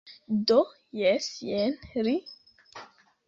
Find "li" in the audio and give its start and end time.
2.09-2.17